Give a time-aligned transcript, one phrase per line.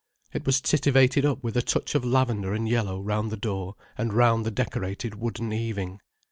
[0.33, 4.11] It was tittivated up with a touch of lavender and yellow round the door and
[4.11, 5.99] round the decorated wooden eaving.